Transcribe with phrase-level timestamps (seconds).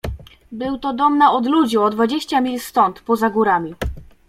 [0.51, 3.75] "Był to dom na odludziu, o dwadzieścia mil stąd, poza górami."